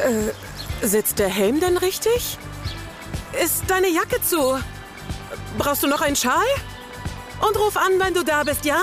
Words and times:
Äh, 0.00 0.86
sitzt 0.86 1.18
der 1.18 1.28
Helm 1.28 1.60
denn 1.60 1.76
richtig? 1.76 2.38
Ist 3.44 3.64
deine 3.68 3.88
Jacke 3.88 4.20
zu? 4.22 4.58
Brauchst 5.58 5.82
du 5.82 5.86
noch 5.86 6.00
einen 6.00 6.16
Schal? 6.16 6.46
Und 7.46 7.58
ruf 7.58 7.76
an, 7.76 7.98
wenn 7.98 8.14
du 8.14 8.24
da 8.24 8.42
bist, 8.42 8.64
ja? 8.64 8.80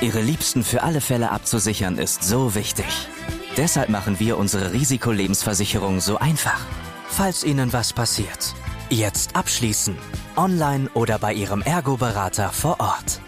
Ihre 0.00 0.20
Liebsten 0.20 0.62
für 0.62 0.82
alle 0.82 1.00
Fälle 1.00 1.30
abzusichern 1.32 1.98
ist 1.98 2.22
so 2.22 2.54
wichtig. 2.54 3.08
Deshalb 3.56 3.88
machen 3.88 4.20
wir 4.20 4.38
unsere 4.38 4.72
Risikolebensversicherung 4.72 6.00
so 6.00 6.18
einfach. 6.18 6.60
Falls 7.08 7.42
Ihnen 7.42 7.72
was 7.72 7.92
passiert, 7.92 8.54
jetzt 8.90 9.34
abschließen. 9.34 9.98
Online 10.36 10.88
oder 10.94 11.18
bei 11.18 11.32
Ihrem 11.32 11.62
Ergo-Berater 11.62 12.50
vor 12.50 12.78
Ort. 12.78 13.20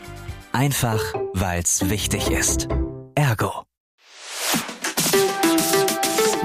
Einfach, 0.53 1.01
weil's 1.35 1.91
wichtig 1.91 2.31
ist. 2.31 2.69
Ergo. 3.17 3.65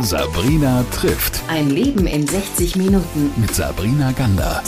Sabrina 0.02 0.84
trifft. 0.92 1.42
Ein 1.48 1.70
Leben 1.70 2.06
in 2.06 2.28
60 2.28 2.76
Minuten. 2.76 3.32
Mit 3.38 3.56
Sabrina 3.56 4.12
Gander. 4.12 4.62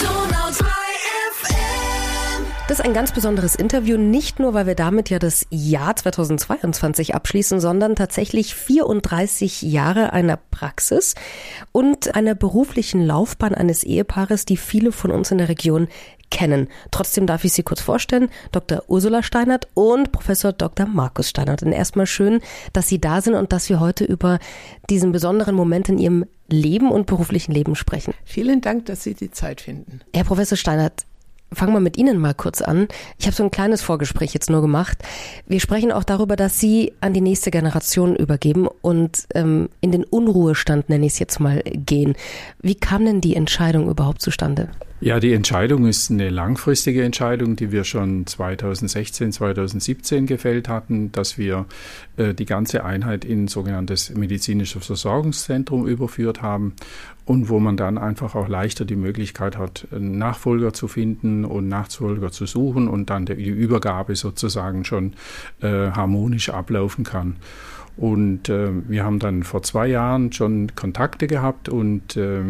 Das 2.68 2.80
ist 2.80 2.86
ein 2.86 2.94
ganz 2.94 3.12
besonderes 3.12 3.56
Interview, 3.56 3.98
nicht 3.98 4.40
nur, 4.40 4.54
weil 4.54 4.68
wir 4.68 4.76
damit 4.76 5.10
ja 5.10 5.20
das 5.20 5.46
Jahr 5.50 5.96
2022 5.96 7.16
abschließen, 7.16 7.60
sondern 7.60 7.96
tatsächlich 7.96 8.56
34 8.56 9.62
Jahre 9.64 10.14
einer 10.14 10.38
Praxis 10.38 11.16
und 11.72 12.16
einer 12.16 12.36
beruflichen 12.36 13.06
Laufbahn 13.06 13.54
eines 13.54 13.84
Ehepaares, 13.84 14.46
die 14.46 14.58
viele 14.58 14.92
von 14.92 15.12
uns 15.12 15.32
in 15.32 15.38
der 15.38 15.50
Region 15.50 15.88
kennen. 16.30 16.68
Trotzdem 16.92 17.28
darf 17.28 17.44
ich 17.44 17.54
Sie 17.54 17.64
kurz 17.64 17.82
vorstellen, 17.82 18.30
Dr. 18.52 18.84
Ursula 18.88 19.24
Steinert 19.24 19.68
und 19.74 20.12
Professor 20.12 20.54
Dr. 20.54 20.86
Markus 20.86 21.30
Steinert. 21.30 21.64
Und 21.64 21.72
erstmal 21.72 22.06
schön, 22.06 22.42
dass 22.74 22.88
Sie 22.88 23.00
da 23.00 23.22
sind 23.22 23.36
und 23.36 23.54
dass 23.54 23.70
wir 23.70 23.80
heute 23.80 24.04
über 24.06 24.40
diesen 24.90 25.12
besonderen 25.12 25.56
Moment 25.56 25.90
in 25.90 25.98
Ihrem 25.98 26.26
Leben 26.50 26.92
und 26.92 27.08
beruflichen 27.08 27.52
Leben 27.52 27.76
sprechen. 27.76 28.14
Vielen 28.24 28.62
Dank, 28.62 28.86
dass 28.86 29.04
Sie 29.04 29.14
die 29.14 29.32
Zeit 29.32 29.62
finden. 29.62 30.02
Herr 30.14 30.24
Professor 30.24 30.58
Steinert, 30.58 31.06
fangen 31.52 31.74
wir 31.74 31.80
mit 31.80 31.98
Ihnen 31.98 32.18
mal 32.18 32.34
kurz 32.34 32.62
an. 32.62 32.88
Ich 33.18 33.26
habe 33.26 33.36
so 33.36 33.44
ein 33.44 33.52
kleines 33.52 33.82
Vorgespräch 33.82 34.34
jetzt 34.34 34.50
nur 34.50 34.62
gemacht. 34.62 34.98
Wir 35.46 35.60
sprechen 35.60 35.92
auch 35.92 36.04
darüber, 36.04 36.36
dass 36.36 36.60
Sie 36.60 36.94
an 37.02 37.14
die 37.14 37.22
nächste 37.22 37.52
Generation 37.52 38.16
übergeben 38.16 38.68
und 38.82 39.28
ähm, 39.34 39.70
in 39.82 39.92
den 39.92 40.04
Unruhestand, 40.04 40.90
nenne 40.90 41.06
ich 41.06 41.14
es 41.14 41.20
jetzt 41.20 41.40
mal, 41.40 41.62
gehen. 41.64 42.16
Wie 42.62 42.76
kam 42.76 43.06
denn 43.06 43.22
die 43.22 43.36
Entscheidung 43.36 43.90
überhaupt 43.90 44.22
zustande? 44.22 44.70
Ja, 45.00 45.20
die 45.20 45.34
Entscheidung 45.34 45.86
ist 45.86 46.10
eine 46.10 46.32
langfristige 46.32 47.04
Entscheidung, 47.04 47.56
die 47.56 47.72
wir 47.72 47.84
schon 47.84 48.26
2016, 48.26 49.32
2017 49.32 50.26
gefällt 50.26 50.68
hatten, 50.68 51.12
dass 51.12 51.38
wir 51.38 51.68
äh, 52.18 52.34
die 52.34 52.46
ganze 52.46 52.84
Einheit 52.84 53.24
in 53.24 53.44
ein 53.44 53.48
sogenanntes 53.48 54.10
medizinisches 54.16 54.84
Versorgungszentrum 54.84 55.86
überführt 55.86 56.42
haben 56.42 56.74
und 57.26 57.48
wo 57.48 57.60
man 57.60 57.78
dann 57.78 58.00
einfach 58.00 58.34
auch 58.34 58.48
leichter 58.48 58.86
die 58.86 58.96
Möglichkeit 58.96 59.56
hat, 59.56 59.88
Nachfolger 59.92 60.74
zu 60.74 60.88
finden 60.88 61.46
und 61.46 61.68
Nachfolger 61.68 62.32
zu 62.32 62.48
suchen 62.48 62.88
und 62.88 63.12
dann 63.12 63.28
die 63.28 63.50
Übergabe 63.50 64.16
sozusagen 64.16 64.84
schon 64.84 65.14
äh, 65.62 65.92
harmonisch 65.92 66.50
ablaufen 66.50 67.04
kann. 67.04 67.36
Und 67.98 68.48
äh, 68.48 68.70
wir 68.88 69.04
haben 69.04 69.18
dann 69.18 69.42
vor 69.42 69.64
zwei 69.64 69.88
Jahren 69.88 70.32
schon 70.32 70.76
Kontakte 70.76 71.26
gehabt 71.26 71.68
und 71.68 72.16
äh, 72.16 72.44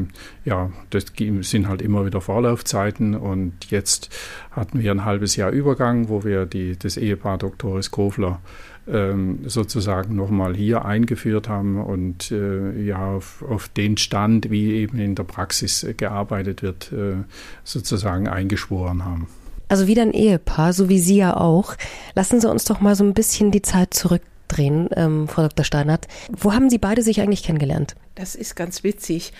ja, 0.43 0.71
das 0.89 1.05
sind 1.41 1.69
halt 1.69 1.81
immer 1.81 2.05
wieder 2.05 2.19
Vorlaufzeiten. 2.19 3.15
Und 3.15 3.71
jetzt 3.71 4.09
hatten 4.51 4.79
wir 4.79 4.91
ein 4.91 5.05
halbes 5.05 5.37
Jahr 5.37 5.51
Übergang, 5.51 6.09
wo 6.09 6.25
wir 6.25 6.45
die, 6.45 6.77
das 6.77 6.97
Ehepaar 6.97 7.37
Doktoris 7.37 7.91
Kofler 7.91 8.41
ähm, 8.89 9.39
sozusagen 9.45 10.17
nochmal 10.17 10.53
hier 10.53 10.83
eingeführt 10.83 11.47
haben 11.47 11.81
und 11.81 12.29
äh, 12.31 12.81
ja 12.81 13.15
auf, 13.15 13.41
auf, 13.47 13.69
den 13.69 13.95
Stand, 13.95 14.51
wie 14.51 14.73
eben 14.75 14.99
in 14.99 15.15
der 15.15 15.23
Praxis 15.23 15.85
gearbeitet 15.95 16.61
wird, 16.61 16.91
äh, 16.91 17.23
sozusagen 17.63 18.27
eingeschworen 18.27 19.05
haben. 19.05 19.27
Also 19.69 19.87
wieder 19.87 20.01
ein 20.01 20.13
Ehepaar, 20.13 20.73
so 20.73 20.89
wie 20.89 20.99
Sie 20.99 21.17
ja 21.17 21.37
auch. 21.37 21.75
Lassen 22.15 22.39
Sie 22.41 22.49
uns 22.49 22.65
doch 22.65 22.81
mal 22.81 22.95
so 22.95 23.03
ein 23.03 23.13
bisschen 23.13 23.51
die 23.51 23.61
Zeit 23.61 23.93
zurück 23.93 24.21
drehen, 24.47 24.89
ähm, 24.95 25.27
Frau 25.27 25.43
Dr. 25.43 25.65
Steinert. 25.65 26.07
Wo 26.29 26.53
haben 26.53 26.69
Sie 26.69 26.77
beide 26.77 27.01
sich 27.01 27.21
eigentlich 27.21 27.43
kennengelernt? 27.43 27.95
Das 28.15 28.35
ist 28.35 28.55
ganz 28.55 28.83
witzig. 28.83 29.33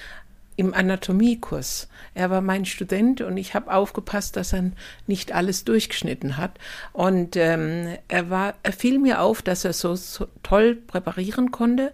Im 0.56 0.73
Anatomiekurs. 0.73 1.88
Er 2.16 2.31
war 2.31 2.41
mein 2.41 2.66
Student 2.66 3.22
und 3.22 3.38
ich 3.38 3.53
habe 3.53 3.72
aufgepasst, 3.72 4.35
dass 4.38 4.53
er 4.53 4.72
nicht 5.06 5.31
alles 5.31 5.66
durchgeschnitten 5.66 6.38
hat. 6.38 6.57
Und 6.94 7.35
ähm, 7.35 7.95
er 8.07 8.31
war, 8.31 8.56
er 8.63 8.73
fiel 8.73 8.97
mir 8.97 9.22
auf, 9.22 9.44
dass 9.44 9.66
er 9.66 9.73
so, 9.73 9.95
so 9.95 10.28
toll 10.41 10.75
präparieren 10.75 11.51
konnte, 11.51 11.94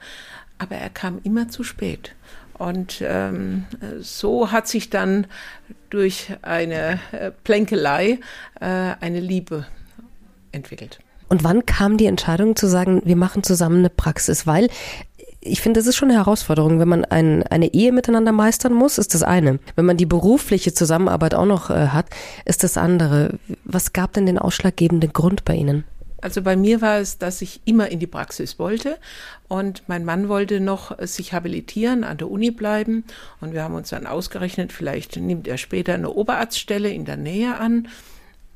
aber 0.60 0.76
er 0.76 0.90
kam 0.90 1.20
immer 1.24 1.50
zu 1.50 1.64
spät. 1.64 2.16
Und 2.54 3.04
ähm, 3.06 3.66
so 4.00 4.52
hat 4.52 4.70
sich 4.70 4.90
dann 4.90 5.28
durch 5.90 6.32
eine 6.42 7.00
äh, 7.12 7.32
Plänkelei 7.44 8.20
äh, 8.60 8.66
eine 8.66 9.20
Liebe 9.20 9.66
entwickelt. 10.54 11.00
Und 11.34 11.44
wann 11.44 11.66
kam 11.66 11.98
die 11.98 12.06
Entscheidung 12.06 12.56
zu 12.56 12.68
sagen, 12.68 13.02
wir 13.06 13.16
machen 13.16 13.42
zusammen 13.42 13.80
eine 13.80 13.90
Praxis? 13.90 14.46
Weil 14.46 14.70
ich 15.42 15.62
finde, 15.62 15.80
das 15.80 15.88
ist 15.88 15.96
schon 15.96 16.12
eine 16.12 16.20
Herausforderung. 16.20 16.78
Wenn 16.78 16.88
man 16.88 17.06
ein, 17.06 17.42
eine 17.42 17.74
Ehe 17.74 17.92
miteinander 17.92 18.32
meistern 18.32 18.72
muss, 18.72 19.00
ist 19.00 19.16
das 19.16 19.24
eine. 19.24 19.58
Wenn 19.76 19.86
man 19.86 19.98
die 19.98 20.06
berufliche 20.06 20.76
Zusammenarbeit 20.76 21.34
auch 21.34 21.48
noch 21.48 21.72
äh, 21.72 21.88
hat, 21.88 22.06
ist 22.46 22.64
das 22.64 22.78
andere. 22.78 23.40
Was 23.64 23.94
gab 23.94 24.14
denn 24.14 24.28
den 24.28 24.38
ausschlaggebenden 24.38 25.12
Grund 25.12 25.44
bei 25.44 25.56
Ihnen? 25.56 25.86
Also 26.22 26.44
bei 26.44 26.56
mir 26.56 26.82
war 26.82 27.00
es, 27.00 27.18
dass 27.18 27.42
ich 27.42 27.62
immer 27.66 27.90
in 27.90 27.98
die 27.98 28.06
Praxis 28.06 28.60
wollte 28.60 29.00
und 29.48 29.82
mein 29.88 30.06
Mann 30.06 30.30
wollte 30.30 30.60
noch 30.60 30.96
sich 31.00 31.34
habilitieren, 31.34 32.04
an 32.04 32.20
der 32.20 32.30
Uni 32.30 32.52
bleiben 32.52 33.06
und 33.42 33.54
wir 33.54 33.64
haben 33.64 33.74
uns 33.74 33.90
dann 33.90 34.06
ausgerechnet, 34.06 34.72
vielleicht 34.72 35.18
nimmt 35.18 35.48
er 35.48 35.58
später 35.58 35.96
eine 35.96 36.12
Oberarztstelle 36.12 36.90
in 36.90 37.06
der 37.06 37.18
Nähe 37.18 37.58
an 37.58 37.88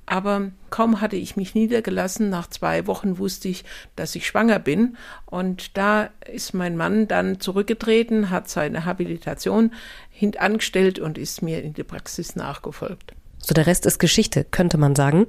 aber 0.07 0.51
kaum 0.69 1.01
hatte 1.01 1.17
ich 1.17 1.35
mich 1.35 1.53
niedergelassen, 1.53 2.29
nach 2.29 2.47
zwei 2.49 2.87
Wochen 2.87 3.19
wusste 3.19 3.49
ich, 3.49 3.65
dass 3.97 4.15
ich 4.15 4.25
schwanger 4.25 4.57
bin. 4.57 4.95
Und 5.25 5.77
da 5.77 6.09
ist 6.25 6.53
mein 6.53 6.77
Mann 6.77 7.09
dann 7.09 7.41
zurückgetreten, 7.41 8.29
hat 8.29 8.49
seine 8.49 8.85
Habilitation 8.85 9.73
hintangestellt 10.09 10.97
und 10.97 11.17
ist 11.17 11.41
mir 11.41 11.61
in 11.61 11.73
die 11.73 11.83
Praxis 11.83 12.37
nachgefolgt. 12.37 13.13
So 13.39 13.53
der 13.53 13.67
Rest 13.67 13.85
ist 13.85 13.99
Geschichte, 13.99 14.45
könnte 14.45 14.77
man 14.77 14.95
sagen. 14.95 15.27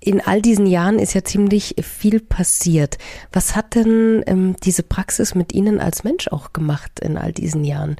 In 0.00 0.20
all 0.20 0.42
diesen 0.42 0.66
Jahren 0.66 0.98
ist 0.98 1.14
ja 1.14 1.24
ziemlich 1.24 1.76
viel 1.82 2.20
passiert. 2.20 2.98
Was 3.32 3.54
hat 3.54 3.76
denn 3.76 4.24
ähm, 4.26 4.56
diese 4.62 4.82
Praxis 4.82 5.34
mit 5.36 5.52
Ihnen 5.52 5.80
als 5.80 6.04
Mensch 6.04 6.28
auch 6.28 6.52
gemacht 6.52 7.00
in 7.00 7.16
all 7.16 7.32
diesen 7.32 7.64
Jahren? 7.64 7.96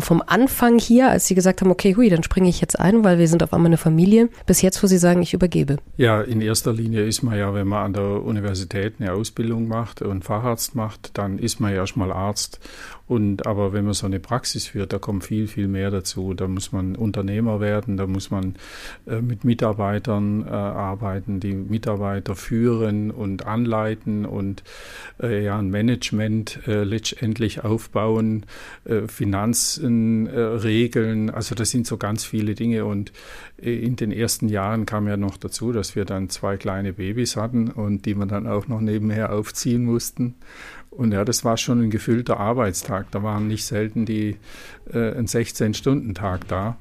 Vom 0.00 0.22
Anfang 0.24 0.78
hier, 0.78 1.10
als 1.10 1.26
Sie 1.26 1.34
gesagt 1.34 1.60
haben, 1.60 1.70
okay, 1.70 1.96
hui, 1.96 2.08
dann 2.08 2.22
springe 2.22 2.48
ich 2.48 2.60
jetzt 2.60 2.78
ein, 2.78 3.02
weil 3.02 3.18
wir 3.18 3.26
sind 3.26 3.42
auf 3.42 3.52
einmal 3.52 3.68
eine 3.68 3.78
Familie, 3.78 4.28
bis 4.46 4.62
jetzt, 4.62 4.82
wo 4.82 4.86
Sie 4.86 4.98
sagen, 4.98 5.22
ich 5.22 5.34
übergebe? 5.34 5.78
Ja, 5.96 6.20
in 6.20 6.40
erster 6.40 6.72
Linie 6.72 7.04
ist 7.04 7.22
man 7.22 7.36
ja, 7.36 7.52
wenn 7.52 7.66
man 7.66 7.86
an 7.86 7.92
der 7.94 8.22
Universität 8.22 8.94
eine 9.00 9.12
Ausbildung 9.12 9.66
macht 9.66 10.00
und 10.02 10.24
Facharzt 10.24 10.76
macht, 10.76 11.18
dann 11.18 11.38
ist 11.38 11.60
man 11.60 11.72
ja 11.72 11.78
erstmal 11.78 12.12
Arzt 12.12 12.60
und 13.08 13.46
aber 13.46 13.72
wenn 13.72 13.86
man 13.86 13.94
so 13.94 14.06
eine 14.06 14.20
Praxis 14.20 14.66
führt, 14.66 14.92
da 14.92 14.98
kommt 14.98 15.24
viel, 15.24 15.48
viel 15.48 15.66
mehr 15.66 15.90
dazu. 15.90 16.34
Da 16.34 16.46
muss 16.46 16.72
man 16.72 16.94
Unternehmer 16.94 17.58
werden, 17.58 17.96
da 17.96 18.06
muss 18.06 18.30
man 18.30 18.56
äh, 19.06 19.22
mit 19.22 19.44
Mitarbeitern 19.44 20.44
äh, 20.46 20.50
arbeiten, 20.50 21.40
die 21.40 21.54
Mitarbeiter 21.54 22.36
führen 22.36 23.10
und 23.10 23.46
anleiten 23.46 24.26
und 24.26 24.62
äh, 25.22 25.42
ja, 25.42 25.58
ein 25.58 25.70
Management 25.70 26.60
äh, 26.66 26.84
letztendlich 26.84 27.64
aufbauen, 27.64 28.44
äh, 28.84 29.08
Finanzen 29.08 30.26
äh, 30.26 30.38
regeln. 30.38 31.30
Also 31.30 31.54
das 31.54 31.70
sind 31.70 31.86
so 31.86 31.96
ganz 31.96 32.24
viele 32.24 32.54
Dinge. 32.54 32.84
Und 32.84 33.12
in 33.56 33.96
den 33.96 34.12
ersten 34.12 34.48
Jahren 34.48 34.84
kam 34.84 35.08
ja 35.08 35.16
noch 35.16 35.36
dazu, 35.38 35.72
dass 35.72 35.96
wir 35.96 36.04
dann 36.04 36.28
zwei 36.28 36.58
kleine 36.58 36.92
Babys 36.92 37.36
hatten 37.36 37.70
und 37.70 38.04
die 38.04 38.14
wir 38.14 38.26
dann 38.26 38.46
auch 38.46 38.68
noch 38.68 38.80
nebenher 38.80 39.32
aufziehen 39.32 39.84
mussten. 39.84 40.34
Und 40.90 41.12
ja, 41.12 41.24
das 41.24 41.44
war 41.44 41.56
schon 41.56 41.82
ein 41.82 41.90
gefüllter 41.90 42.40
Arbeitstag. 42.40 43.10
Da 43.10 43.22
waren 43.22 43.46
nicht 43.46 43.64
selten 43.64 44.04
die 44.04 44.36
äh, 44.92 45.12
ein 45.16 45.26
16-Stunden-Tag 45.26 46.48
da. 46.48 46.76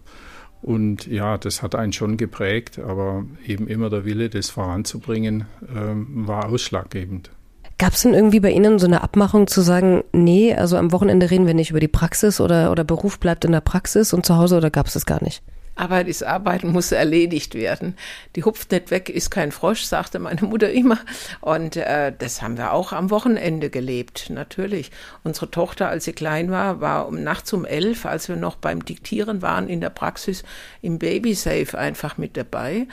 Und 0.62 1.06
ja, 1.08 1.38
das 1.38 1.62
hat 1.62 1.76
einen 1.76 1.94
schon 1.94 2.18
geprägt, 2.18 2.80
aber 2.80 3.26
eben 3.46 3.68
immer 3.68 3.90
der 3.90 4.06
Wille, 4.06 4.30
das 4.30 4.50
voranzubringen, 4.50 5.46
ähm, 5.74 6.28
war 6.28 6.50
ausschlaggebend. 6.50 7.32
Gab 7.78 7.94
es 7.94 8.02
denn 8.02 8.16
irgendwie 8.16 8.40
bei 8.40 8.52
Ihnen 8.52 8.80
so 8.80 8.88
eine 8.88 9.04
Abmachung 9.04 9.46
zu 9.46 9.62
sagen, 9.62 10.04
nee, 10.12 10.56
also 10.56 10.78
am 10.78 10.92
Wochenende 10.92 11.30
reden 11.30 11.46
wir 11.46 11.54
nicht 11.54 11.70
über 11.70 11.80
die 11.80 11.88
Praxis 11.88 12.42
oder, 12.42 12.72
oder 12.72 12.84
Beruf 12.84 13.20
bleibt 13.20 13.46
in 13.46 13.52
der 13.52 13.62
Praxis 13.62 14.14
und 14.14 14.26
zu 14.26 14.36
Hause 14.36 14.58
oder 14.58 14.72
gab 14.72 14.88
es 14.88 14.94
das 14.94 15.06
gar 15.06 15.24
nicht? 15.24 15.44
Arbeit 15.78 16.08
ist 16.08 16.24
Arbeit, 16.24 16.64
muss 16.64 16.92
erledigt 16.92 17.56
werden. 17.56 17.96
Die 18.36 18.44
hupft 18.44 18.72
nicht 18.72 18.92
weg, 18.92 19.10
ist 19.10 19.30
kein 19.30 19.52
Frosch, 19.52 19.84
sagte 19.84 20.20
meine 20.20 20.42
Mutter 20.42 20.72
immer. 20.72 21.00
Und 21.42 21.76
äh, 21.76 22.14
das 22.18 22.42
haben 22.42 22.58
wir 22.58 22.74
auch 22.74 22.92
am 22.92 23.10
Wochenende 23.10 23.70
gelebt, 23.70 24.30
natürlich. 24.30 24.92
Unsere 25.24 25.52
Tochter, 25.52 25.90
als 25.90 26.06
sie 26.06 26.14
klein 26.14 26.52
war, 26.52 26.82
war 26.82 27.08
um 27.08 27.24
nachts 27.24 27.54
um 27.54 27.66
elf, 27.66 28.06
als 28.06 28.30
wir 28.30 28.36
noch 28.36 28.56
beim 28.56 28.84
Diktieren 28.84 29.42
waren 29.42 29.70
in 29.70 29.82
der 29.82 29.90
Praxis, 29.90 30.44
im 30.82 31.00
Babysafe 31.00 31.78
einfach 31.78 32.18
mit 32.18 32.38
dabei 32.38 32.88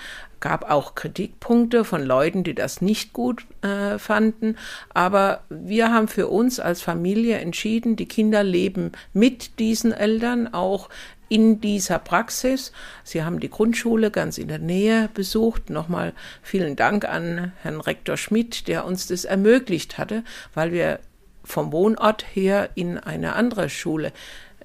gab 0.45 0.71
auch 0.71 0.95
Kritikpunkte 0.95 1.87
von 1.87 2.05
Leuten, 2.05 2.45
die 2.45 2.55
das 2.55 2.83
nicht 2.83 3.15
gut 3.15 3.47
äh, 3.63 3.99
fanden. 3.99 4.59
Aber 4.93 5.41
wir 5.49 5.91
haben 5.91 6.07
für 6.07 6.29
uns 6.29 6.61
als 6.61 6.83
Familie 6.83 7.39
entschieden, 7.39 7.97
die 7.97 8.07
Kinder 8.07 8.45
leben 8.45 8.93
mit 9.15 9.59
diesen 9.59 9.93
Eltern 9.93 10.53
auch 10.53 10.91
in 11.35 11.61
dieser 11.61 11.99
Praxis. 11.99 12.71
Sie 13.03 13.25
haben 13.25 13.41
die 13.41 13.51
Grundschule 13.51 14.13
ganz 14.13 14.39
in 14.39 14.47
der 14.47 14.61
Nähe 14.61 15.11
besucht. 15.15 15.69
Nochmal 15.69 16.13
vielen 16.43 16.77
Dank 16.77 17.05
an 17.07 17.53
Herrn 17.61 17.81
Rektor 17.81 18.17
Schmidt, 18.17 18.69
der 18.69 18.85
uns 18.85 19.09
das 19.09 19.25
ermöglicht 19.25 19.99
hatte, 19.99 20.23
weil 20.55 20.71
wir 20.71 21.01
vom 21.43 21.73
Wohnort 21.73 22.25
her 22.37 22.71
in 22.77 22.99
eine 22.99 23.33
andere 23.33 23.69
Schule 23.69 24.13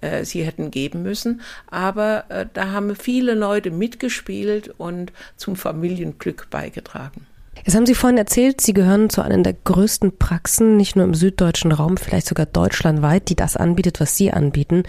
äh, 0.01 0.23
sie 0.23 0.43
hätten 0.43 0.69
geben 0.69 1.01
müssen. 1.01 1.41
Aber 1.71 2.25
äh, 2.29 2.45
da 2.53 2.69
haben 2.69 2.95
viele 2.95 3.33
Leute 3.33 3.71
mitgespielt 3.71 4.71
und 4.77 5.11
zum 5.37 5.55
Familienglück 5.55 6.51
beigetragen. 6.51 7.25
Jetzt 7.65 7.75
haben 7.75 7.85
Sie 7.85 7.95
vorhin 7.95 8.17
erzählt, 8.17 8.61
Sie 8.61 8.73
gehören 8.73 9.09
zu 9.09 9.21
einer 9.21 9.41
der 9.43 9.53
größten 9.53 10.17
Praxen, 10.17 10.77
nicht 10.77 10.95
nur 10.95 11.05
im 11.05 11.13
süddeutschen 11.13 11.71
Raum, 11.71 11.97
vielleicht 11.97 12.27
sogar 12.27 12.45
deutschlandweit, 12.45 13.29
die 13.29 13.35
das 13.35 13.57
anbietet, 13.57 13.99
was 13.99 14.15
Sie 14.15 14.31
anbieten. 14.31 14.83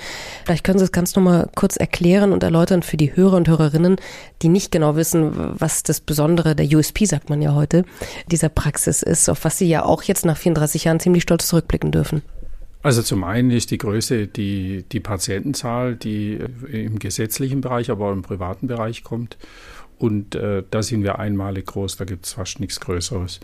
Vielleicht 0.45 0.65
können 0.65 0.79
Sie 0.79 0.85
es 0.85 0.93
ganz 0.93 1.17
nochmal 1.17 1.51
kurz 1.55 1.77
erklären 1.77 2.33
und 2.33 2.43
erläutern 2.43 2.83
für 2.83 2.97
die 2.97 3.15
Hörer 3.15 3.37
und 3.37 3.49
Hörerinnen, 3.49 3.97
die 4.43 4.49
nicht 4.49 4.71
genau 4.71 4.97
wissen, 4.97 5.33
was 5.59 5.83
das 5.83 6.01
Besondere, 6.01 6.55
der 6.55 6.67
USP 6.67 7.07
sagt 7.07 7.29
man 7.29 7.43
ja 7.43 7.55
heute, 7.55 7.85
dieser 8.31 8.49
Praxis 8.49 9.03
ist, 9.03 9.29
auf 9.29 9.45
was 9.45 9.59
Sie 9.59 9.69
ja 9.69 9.85
auch 9.85 10.03
jetzt 10.03 10.25
nach 10.25 10.37
34 10.37 10.85
Jahren 10.85 11.01
ziemlich 11.01 11.25
stolz 11.25 11.49
zurückblicken 11.49 11.91
dürfen. 11.91 12.23
Also 12.83 13.03
zum 13.03 13.25
einen 13.25 13.51
ist 13.51 13.71
die 13.71 13.79
Größe 13.79 14.27
die, 14.27 14.85
die 14.91 15.01
Patientenzahl, 15.01 15.97
die 15.97 16.39
im 16.73 16.99
gesetzlichen 16.99 17.61
Bereich, 17.61 17.91
aber 17.91 18.07
auch 18.07 18.13
im 18.13 18.23
privaten 18.23 18.69
Bereich 18.69 19.05
kommt. 19.05 19.37
Und 20.00 20.35
äh, 20.35 20.62
da 20.70 20.82
sind 20.82 21.02
wir 21.05 21.19
einmalig 21.19 21.67
groß, 21.67 21.99
da 21.99 22.06
gibt 22.06 22.25
es 22.25 22.32
fast 22.32 22.58
nichts 22.58 22.81
Größeres. 22.81 23.38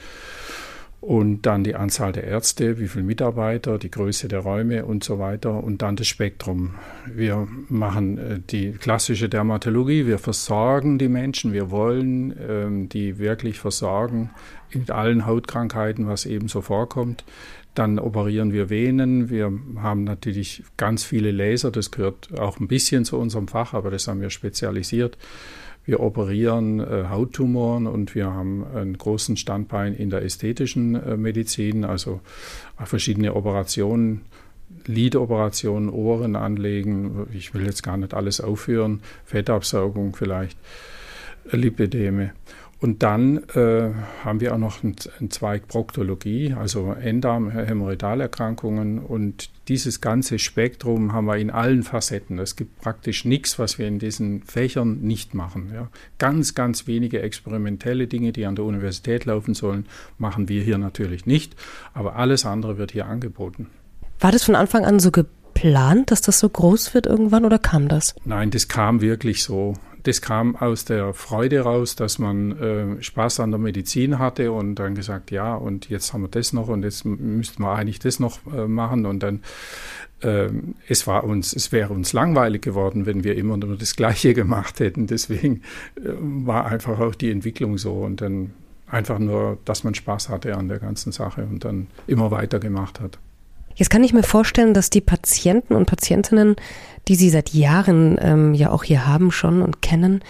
Und 1.03 1.43
dann 1.43 1.65
die 1.65 1.75
Anzahl 1.75 2.13
der 2.13 2.25
Ärzte, 2.25 2.79
wie 2.79 2.89
viele 2.89 3.05
Mitarbeiter, 3.05 3.79
die 3.79 3.91
Größe 3.91 4.27
der 4.27 4.41
Räume 4.41 4.87
und 4.87 5.05
so 5.05 5.19
weiter. 5.19 5.63
Und 5.63 5.83
dann 5.83 5.97
das 5.97 6.07
Spektrum. 6.07 6.77
Wir 7.05 7.47
machen 7.69 8.17
äh, 8.17 8.41
die 8.41 8.73
klassische 8.73 9.29
Dermatologie, 9.29 10.07
wir 10.07 10.19
versorgen 10.19 10.99
die 10.99 11.11
Menschen, 11.11 11.53
wir 11.53 11.71
wollen 11.71 12.35
ähm, 12.49 12.89
die 12.89 13.19
wirklich 13.19 13.59
versorgen 13.59 14.31
mit 14.73 14.91
allen 14.91 15.27
Hautkrankheiten, 15.27 16.09
was 16.09 16.25
eben 16.25 16.49
so 16.49 16.63
vorkommt. 16.63 17.23
Dann 17.75 17.99
operieren 17.99 18.55
wir 18.55 18.71
Venen. 18.71 19.29
Wir 19.29 19.53
haben 19.77 20.05
natürlich 20.05 20.65
ganz 20.79 21.05
viele 21.05 21.33
Laser. 21.33 21.71
Das 21.71 21.91
gehört 21.91 22.31
auch 22.39 22.59
ein 22.59 22.67
bisschen 22.67 23.05
zu 23.05 23.19
unserem 23.19 23.47
Fach, 23.47 23.75
aber 23.75 23.91
das 23.91 24.09
haben 24.09 24.23
wir 24.23 24.31
spezialisiert. 24.31 25.19
Wir 25.87 26.01
operieren 26.01 26.81
äh, 26.81 27.05
Hauttumoren 27.09 27.87
und 27.87 28.15
wir 28.15 28.33
haben 28.33 28.67
einen 28.75 28.99
großen 28.99 29.37
Standbein 29.37 29.95
in 29.95 30.11
der 30.11 30.23
ästhetischen 30.23 30.97
äh, 30.97 31.17
Medizin, 31.17 31.85
also 31.85 32.21
verschiedene 32.85 33.35
Operationen, 33.35 34.23
Lidoperationen, 34.85 35.89
Ohren 35.89 36.35
anlegen. 36.37 37.29
Ich 37.33 37.55
will 37.55 37.65
jetzt 37.65 37.83
gar 37.83 37.97
nicht 37.97 38.15
alles 38.15 38.41
aufführen. 38.41 39.01
Fettabsaugung 39.25 40.15
vielleicht, 40.17 40.59
Lipideme. 41.51 42.33
Und 42.79 43.03
dann 43.03 43.39
äh, 43.55 43.91
haben 44.23 44.41
wir 44.41 44.55
auch 44.55 44.59
noch 44.59 44.85
einen, 44.85 44.97
einen 45.19 45.31
Zweig 45.31 45.67
Proktologie, 45.67 46.53
also 46.53 46.93
Enddarm-Hämorrhoidalerkrankungen. 46.93 48.99
Und 48.99 49.49
dieses 49.69 50.03
ganze 50.03 50.39
Spektrum 50.39 51.15
haben 51.15 51.25
wir 51.27 51.39
in 51.39 51.51
allen 51.51 51.85
Facetten. 51.85 52.39
Es 52.39 52.55
gibt 52.55 52.83
praktisch 52.83 53.25
nichts, 53.25 53.59
was 53.59 53.79
wir 53.79 53.89
in 53.89 53.99
diesen 53.99 54.43
Fächern 54.43 55.01
nicht 55.01 55.33
machen. 55.33 55.71
Ja. 55.75 55.89
Ganz, 56.19 56.55
ganz 56.55 56.87
wenige 56.87 57.23
experimentelle 57.23 58.09
Dinge, 58.09 58.33
die 58.33 58.45
an 58.45 58.57
der 58.57 58.67
Universität 58.67 59.25
laufen 59.25 59.55
sollen, 59.55 59.87
machen 60.19 60.51
wir 60.51 60.63
hier 60.63 60.77
natürlich 60.77 61.25
nicht. 61.25 61.57
Aber 61.95 62.17
alles 62.17 62.45
andere 62.45 62.77
wird 62.77 62.93
hier 62.93 63.07
angeboten. 63.07 63.69
War 64.21 64.33
das 64.33 64.45
von 64.45 64.55
Anfang 64.55 64.85
an 64.85 65.01
so 65.01 65.11
geplant, 65.11 66.11
dass 66.11 66.21
das 66.21 66.41
so 66.41 66.51
groß 66.51 66.93
wird 66.93 67.07
irgendwann 67.07 67.47
oder 67.47 67.59
kam 67.59 67.89
das? 67.89 68.15
Nein, 68.27 68.51
das 68.51 68.69
kam 68.69 69.01
wirklich 69.01 69.43
so 69.43 69.73
das 70.07 70.23
kam 70.23 70.55
aus 70.57 70.85
der 70.85 71.13
Freude 71.15 71.61
raus, 71.61 71.97
dass 71.97 72.19
man 72.19 72.59
äh, 72.59 73.03
Spaß 73.03 73.41
an 73.41 73.51
der 73.51 73.59
Medizin 73.59 74.19
hatte 74.19 74.53
und 74.53 74.77
dann 74.77 74.95
gesagt, 74.95 75.31
ja, 75.31 75.55
und 75.55 75.89
jetzt 75.89 76.13
haben 76.13 76.23
wir 76.23 76.29
das 76.29 76.53
noch 76.53 76.69
und 76.69 76.85
jetzt 76.85 77.05
müssten 77.05 77.63
wir 77.63 77.73
eigentlich 77.73 77.99
das 77.99 78.21
noch 78.21 78.39
äh, 78.53 78.69
machen 78.69 79.05
und 79.07 79.23
dann 79.23 79.43
äh, 80.21 80.49
es 80.89 81.07
war 81.07 81.25
uns, 81.25 81.53
es 81.53 81.73
wäre 81.73 81.93
uns 81.93 82.13
langweilig 82.13 82.63
geworden, 82.63 83.05
wenn 83.07 83.25
wir 83.25 83.37
immer 83.37 83.57
nur 83.57 83.77
das 83.77 83.97
Gleiche 83.97 84.33
gemacht 84.35 84.79
hätten. 84.81 85.07
Deswegen 85.07 85.63
äh, 85.97 86.13
war 86.21 86.67
einfach 86.67 87.01
auch 87.01 87.15
die 87.15 87.31
Entwicklung 87.31 87.77
so 87.77 87.95
und 87.95 88.21
dann 88.21 88.53
einfach 88.87 89.19
nur, 89.19 89.59
dass 89.65 89.83
man 89.83 89.95
Spaß 89.95 90.29
hatte 90.29 90.57
an 90.57 90.69
der 90.69 90.79
ganzen 90.79 91.11
Sache 91.11 91.45
und 91.45 91.65
dann 91.65 91.89
immer 92.07 92.31
weitergemacht 92.31 93.01
hat. 93.01 93.19
Jetzt 93.77 93.91
kann 93.91 94.03
ich 94.03 94.15
mir 94.15 94.23
vorstellen, 94.23 94.75
dass 94.75 94.91
die 94.91 95.03
Patienten 95.03 95.75
und 95.75 95.87
Patientinnen, 95.87 96.57
die 97.09 97.15
Sie 97.15 97.31
seit 97.31 97.51
Jahren 97.51 98.17
ähm, 98.21 98.55
ja 98.55 98.71
auch 98.71 98.83
hier 98.83 99.07
haben 99.07 99.31
schon 99.31 99.63
und 99.63 99.83
kennen, 99.83 100.25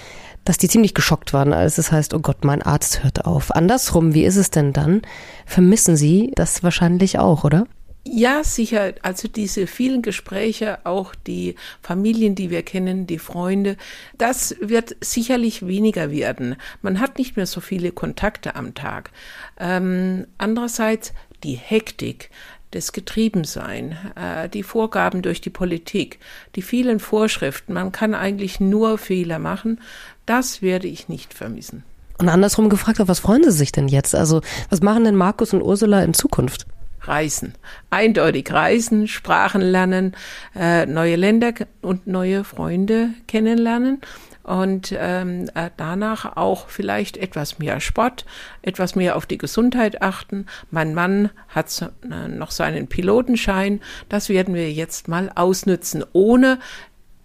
dass 0.44 0.58
die 0.58 0.68
ziemlich 0.68 0.94
geschockt 0.94 1.32
waren, 1.32 1.52
als 1.52 1.78
es 1.78 1.92
heißt, 1.92 2.12
oh 2.12 2.20
Gott, 2.20 2.44
mein 2.44 2.62
Arzt 2.62 3.04
hört 3.04 3.24
auf. 3.24 3.54
Andersrum, 3.54 4.14
wie 4.14 4.24
ist 4.24 4.36
es 4.36 4.50
denn 4.50 4.72
dann? 4.72 5.02
Vermissen 5.46 5.96
Sie 5.96 6.32
das 6.34 6.62
wahrscheinlich 6.62 7.18
auch, 7.18 7.44
oder? 7.44 7.66
Ja, 8.08 8.44
sicher. 8.44 8.94
Also 9.02 9.26
diese 9.26 9.66
vielen 9.66 10.00
Gespräche, 10.00 10.78
auch 10.86 11.14
die 11.14 11.56
Familien, 11.82 12.36
die 12.36 12.50
wir 12.50 12.62
kennen, 12.62 13.08
die 13.08 13.18
Freunde, 13.18 13.76
das 14.16 14.54
wird 14.60 14.94
sicherlich 15.00 15.66
weniger 15.66 16.12
werden. 16.12 16.54
Man 16.82 17.00
hat 17.00 17.18
nicht 17.18 17.36
mehr 17.36 17.46
so 17.46 17.60
viele 17.60 17.90
Kontakte 17.90 18.54
am 18.54 18.74
Tag. 18.74 19.10
Ähm, 19.58 20.28
andererseits 20.38 21.12
die 21.42 21.54
Hektik, 21.54 22.30
das 22.70 22.92
Getriebensein, 22.92 23.96
äh, 24.16 24.48
die 24.48 24.62
Vorgaben 24.62 25.22
durch 25.22 25.40
die 25.40 25.50
Politik, 25.50 26.18
die 26.54 26.62
vielen 26.62 27.00
Vorschriften, 27.00 27.72
man 27.72 27.92
kann 27.92 28.14
eigentlich 28.14 28.60
nur 28.60 28.98
Fehler 28.98 29.38
machen, 29.38 29.80
das 30.26 30.62
werde 30.62 30.88
ich 30.88 31.08
nicht 31.08 31.32
vermissen. 31.32 31.84
Und 32.18 32.28
andersrum 32.28 32.68
gefragt, 32.68 33.00
auf 33.00 33.08
was 33.08 33.20
freuen 33.20 33.44
Sie 33.44 33.50
sich 33.50 33.72
denn 33.72 33.88
jetzt? 33.88 34.14
Also, 34.14 34.40
was 34.70 34.80
machen 34.80 35.04
denn 35.04 35.16
Markus 35.16 35.52
und 35.52 35.62
Ursula 35.62 36.02
in 36.02 36.14
Zukunft? 36.14 36.66
Reisen. 37.02 37.54
Eindeutig 37.90 38.50
reisen, 38.50 39.06
Sprachen 39.06 39.60
lernen, 39.60 40.16
äh, 40.54 40.86
neue 40.86 41.16
Länder 41.16 41.52
und 41.82 42.06
neue 42.06 42.42
Freunde 42.42 43.10
kennenlernen 43.28 44.00
und 44.46 44.94
ähm, 44.96 45.50
äh, 45.56 45.70
danach 45.76 46.36
auch 46.36 46.68
vielleicht 46.68 47.16
etwas 47.16 47.58
mehr 47.58 47.80
Sport, 47.80 48.24
etwas 48.62 48.94
mehr 48.94 49.16
auf 49.16 49.26
die 49.26 49.38
Gesundheit 49.38 50.02
achten. 50.02 50.46
Mein 50.70 50.94
Mann 50.94 51.30
hat 51.48 51.90
äh, 52.08 52.28
noch 52.28 52.52
seinen 52.52 52.86
Pilotenschein. 52.86 53.80
Das 54.08 54.28
werden 54.28 54.54
wir 54.54 54.72
jetzt 54.72 55.08
mal 55.08 55.32
ausnützen, 55.34 56.04
ohne 56.12 56.60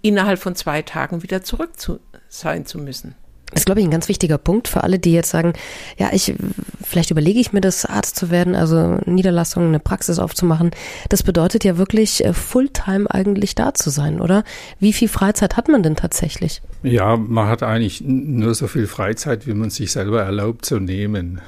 innerhalb 0.02 0.40
von 0.40 0.56
zwei 0.56 0.82
Tagen 0.82 1.22
wieder 1.22 1.44
zurück 1.44 1.80
zu 1.80 2.00
sein 2.28 2.66
zu 2.66 2.80
müssen. 2.80 3.14
Das 3.52 3.62
ist, 3.62 3.66
glaube 3.66 3.82
ich, 3.82 3.88
ein 3.88 3.92
ganz 3.92 4.08
wichtiger 4.08 4.38
Punkt 4.38 4.68
für 4.68 4.84
alle, 4.84 4.98
die 4.98 5.12
jetzt 5.12 5.30
sagen, 5.30 5.54
ja, 5.98 6.10
ich, 6.14 6.34
vielleicht 6.82 7.12
überlege 7.12 7.40
ich 7.40 7.52
mir 7.52 7.62
das, 7.62 7.86
Arzt 7.86 8.16
zu 8.16 8.30
werden, 8.30 8.56
also 8.56 9.00
Niederlassung, 9.06 9.68
eine 9.68 9.80
Praxis 9.80 10.20
aufzumachen. 10.20 10.72
Das 11.10 11.24
bedeutet 11.24 11.64
ja 11.64 11.78
wirklich, 11.78 12.24
äh, 12.24 12.34
Fulltime 12.34 13.12
eigentlich 13.12 13.56
da 13.56 13.74
zu 13.74 13.90
sein, 13.90 14.22
oder? 14.22 14.44
Wie 14.80 14.94
viel 14.94 15.10
Freizeit 15.10 15.58
hat 15.58 15.68
man 15.68 15.84
denn 15.84 15.96
tatsächlich? 15.96 16.62
Ja, 16.84 17.18
man 17.18 17.48
hat 17.48 17.62
eigentlich 17.62 18.02
nur 18.02 18.56
so 18.56 18.68
viel 18.68 18.88
Freizeit, 18.88 19.46
wie 19.48 19.54
man 19.54 19.70
sich 19.70 19.92
selber 19.92 20.24
erlaubt 20.24 20.66
zu 20.66 20.80
nehmen. 20.80 21.42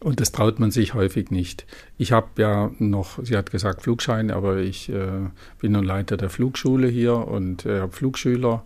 Und 0.00 0.20
das 0.20 0.32
traut 0.32 0.60
man 0.60 0.70
sich 0.70 0.94
häufig 0.94 1.30
nicht. 1.30 1.66
Ich 1.96 2.12
habe 2.12 2.28
ja 2.38 2.70
noch, 2.78 3.18
sie 3.22 3.36
hat 3.36 3.50
gesagt 3.50 3.82
Flugschein, 3.82 4.30
aber 4.30 4.58
ich 4.58 4.88
äh, 4.88 5.30
bin 5.60 5.72
nun 5.72 5.84
Leiter 5.84 6.16
der 6.16 6.30
Flugschule 6.30 6.88
hier 6.88 7.16
und 7.16 7.66
äh, 7.66 7.80
habe 7.80 7.92
Flugschüler. 7.92 8.64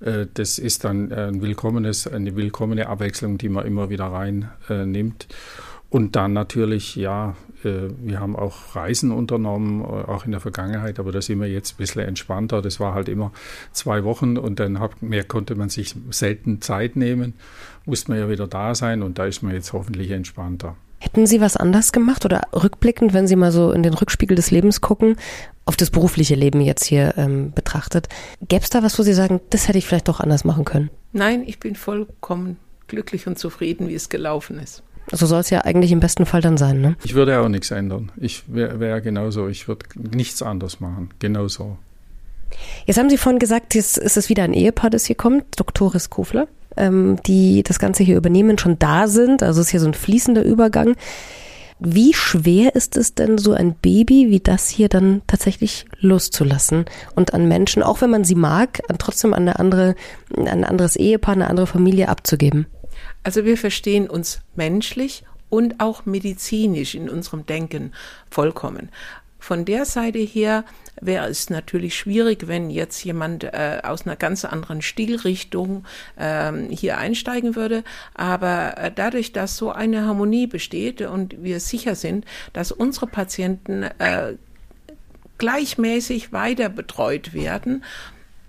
Äh, 0.00 0.26
das 0.34 0.58
ist 0.58 0.84
dann 0.84 1.12
ein 1.12 1.42
willkommenes, 1.42 2.06
eine 2.06 2.36
willkommene 2.36 2.88
Abwechslung, 2.88 3.38
die 3.38 3.48
man 3.48 3.66
immer 3.66 3.90
wieder 3.90 4.06
reinnimmt. 4.06 5.26
Äh, 5.30 5.34
und 5.90 6.16
dann 6.16 6.32
natürlich, 6.32 6.96
ja, 6.96 7.30
äh, 7.30 7.53
wir 7.64 8.20
haben 8.20 8.36
auch 8.36 8.76
Reisen 8.76 9.10
unternommen, 9.10 9.82
äh, 9.82 9.84
auch 9.84 10.24
in 10.24 10.30
der 10.30 10.40
Vergangenheit, 10.40 10.98
aber 10.98 11.12
da 11.12 11.20
sind 11.20 11.40
wir 11.40 11.48
jetzt 11.48 11.74
ein 11.74 11.76
bisschen 11.78 12.02
entspannter. 12.02 12.62
Das 12.62 12.80
war 12.80 12.94
halt 12.94 13.08
immer 13.08 13.32
zwei 13.72 14.04
Wochen 14.04 14.36
und 14.36 14.60
dann 14.60 14.80
hab, 14.80 15.00
mehr 15.02 15.24
konnte 15.24 15.54
man 15.54 15.68
sich 15.68 15.94
selten 16.10 16.60
Zeit 16.60 16.96
nehmen, 16.96 17.34
musste 17.84 18.10
man 18.10 18.20
ja 18.20 18.28
wieder 18.28 18.46
da 18.46 18.74
sein 18.74 19.02
und 19.02 19.18
da 19.18 19.26
ist 19.26 19.42
man 19.42 19.54
jetzt 19.54 19.72
hoffentlich 19.72 20.10
entspannter. 20.10 20.76
Hätten 21.00 21.26
Sie 21.26 21.40
was 21.40 21.56
anders 21.56 21.92
gemacht 21.92 22.24
oder 22.24 22.42
rückblickend, 22.54 23.12
wenn 23.12 23.26
Sie 23.26 23.36
mal 23.36 23.52
so 23.52 23.72
in 23.72 23.82
den 23.82 23.92
Rückspiegel 23.92 24.36
des 24.36 24.50
Lebens 24.50 24.80
gucken, 24.80 25.16
auf 25.66 25.76
das 25.76 25.90
berufliche 25.90 26.34
Leben 26.34 26.60
jetzt 26.62 26.84
hier 26.84 27.14
ähm, 27.18 27.52
betrachtet, 27.52 28.08
gäbe 28.48 28.62
es 28.62 28.70
da 28.70 28.82
was, 28.82 28.98
wo 28.98 29.02
Sie 29.02 29.12
sagen, 29.12 29.40
das 29.50 29.68
hätte 29.68 29.78
ich 29.78 29.86
vielleicht 29.86 30.08
doch 30.08 30.20
anders 30.20 30.44
machen 30.44 30.64
können? 30.64 30.90
Nein, 31.12 31.44
ich 31.46 31.60
bin 31.60 31.74
vollkommen 31.74 32.56
glücklich 32.86 33.26
und 33.26 33.38
zufrieden, 33.38 33.88
wie 33.88 33.94
es 33.94 34.08
gelaufen 34.08 34.58
ist. 34.58 34.82
So 35.12 35.26
soll 35.26 35.40
es 35.40 35.50
ja 35.50 35.60
eigentlich 35.64 35.92
im 35.92 36.00
besten 36.00 36.26
Fall 36.26 36.40
dann 36.40 36.56
sein, 36.56 36.80
ne? 36.80 36.96
Ich 37.04 37.14
würde 37.14 37.38
auch 37.38 37.48
nichts 37.48 37.70
ändern. 37.70 38.10
Ich 38.16 38.44
wäre 38.46 38.80
wär 38.80 39.00
genauso. 39.00 39.48
Ich 39.48 39.68
würde 39.68 39.86
nichts 39.94 40.42
anders 40.42 40.80
machen. 40.80 41.10
Genauso. 41.18 41.76
Jetzt 42.86 42.98
haben 42.98 43.10
Sie 43.10 43.16
vorhin 43.18 43.38
gesagt, 43.38 43.74
jetzt 43.74 43.98
ist 43.98 44.16
es 44.16 44.28
wieder 44.28 44.44
ein 44.44 44.52
Ehepaar, 44.52 44.90
das 44.90 45.04
hier 45.06 45.16
kommt, 45.16 45.58
Doktoris 45.58 46.08
Kofler. 46.10 46.46
ähm, 46.76 47.18
die 47.26 47.62
das 47.62 47.78
Ganze 47.78 48.02
hier 48.02 48.16
übernehmen, 48.16 48.58
schon 48.58 48.78
da 48.78 49.06
sind. 49.08 49.42
Also 49.42 49.60
es 49.60 49.66
ist 49.66 49.70
hier 49.70 49.80
so 49.80 49.86
ein 49.86 49.94
fließender 49.94 50.42
Übergang. 50.42 50.96
Wie 51.80 52.14
schwer 52.14 52.74
ist 52.76 52.96
es 52.96 53.14
denn, 53.14 53.36
so 53.36 53.52
ein 53.52 53.74
Baby 53.74 54.30
wie 54.30 54.40
das 54.40 54.68
hier 54.68 54.88
dann 54.88 55.22
tatsächlich 55.26 55.86
loszulassen 55.98 56.84
und 57.14 57.34
an 57.34 57.48
Menschen, 57.48 57.82
auch 57.82 58.00
wenn 58.00 58.10
man 58.10 58.24
sie 58.24 58.36
mag, 58.36 58.80
trotzdem 58.98 59.34
an 59.34 59.42
eine 59.42 59.58
andere, 59.58 59.96
ein 60.36 60.64
anderes 60.64 60.96
Ehepaar, 60.96 61.34
eine 61.34 61.48
andere 61.48 61.66
Familie 61.66 62.08
abzugeben? 62.08 62.66
Also 63.22 63.44
wir 63.44 63.56
verstehen 63.56 64.08
uns 64.08 64.40
menschlich 64.54 65.24
und 65.50 65.80
auch 65.80 66.04
medizinisch 66.06 66.94
in 66.94 67.08
unserem 67.08 67.46
Denken 67.46 67.92
vollkommen. 68.30 68.90
Von 69.44 69.66
der 69.66 69.84
Seite 69.84 70.20
her 70.20 70.64
wäre 71.02 71.28
es 71.28 71.50
natürlich 71.50 71.94
schwierig, 71.98 72.48
wenn 72.48 72.70
jetzt 72.70 73.04
jemand 73.04 73.44
äh, 73.44 73.80
aus 73.82 74.06
einer 74.06 74.16
ganz 74.16 74.46
anderen 74.46 74.80
Stilrichtung 74.80 75.84
ähm, 76.18 76.70
hier 76.70 76.96
einsteigen 76.96 77.54
würde. 77.54 77.84
Aber 78.14 78.78
äh, 78.78 78.90
dadurch, 78.90 79.32
dass 79.32 79.58
so 79.58 79.70
eine 79.70 80.06
Harmonie 80.06 80.46
besteht 80.46 81.02
und 81.02 81.42
wir 81.42 81.60
sicher 81.60 81.94
sind, 81.94 82.24
dass 82.54 82.72
unsere 82.72 83.06
Patienten 83.06 83.82
äh, 83.82 84.32
gleichmäßig 85.36 86.32
weiter 86.32 86.70
betreut 86.70 87.34
werden, 87.34 87.84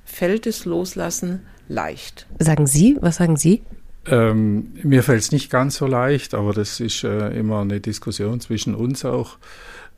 fällt 0.06 0.48
es 0.48 0.64
Loslassen 0.64 1.46
leicht. 1.68 2.26
Sagen 2.40 2.68
Sie, 2.68 2.98
was 3.02 3.18
sagen 3.18 3.36
Sie? 3.36 3.64
Ähm, 4.08 4.74
mir 4.84 5.04
fällt 5.04 5.22
es 5.22 5.32
nicht 5.32 5.50
ganz 5.50 5.78
so 5.78 5.88
leicht, 5.88 6.34
aber 6.34 6.54
das 6.54 6.80
ist 6.80 7.04
äh, 7.04 7.30
immer 7.30 7.62
eine 7.62 7.80
Diskussion 7.80 8.40
zwischen 8.40 8.76
uns 8.76 9.04
auch. 9.04 9.38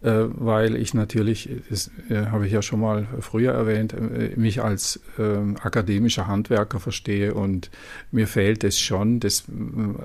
Äh, 0.03 0.25
weil 0.27 0.75
ich 0.75 0.93
natürlich, 0.93 1.49
das 1.71 1.89
äh, 2.09 2.27
habe 2.27 2.45
ich 2.45 2.53
ja 2.53 2.61
schon 2.61 2.81
mal 2.81 3.07
früher 3.19 3.53
erwähnt, 3.53 3.93
äh, 3.93 4.29
mich 4.35 4.61
als 4.61 4.99
ähm, 5.17 5.57
akademischer 5.59 6.27
Handwerker 6.27 6.79
verstehe 6.79 7.33
und 7.33 7.71
mir 8.11 8.27
fehlt 8.27 8.63
es 8.63 8.79
schon, 8.79 9.19
das 9.19 9.45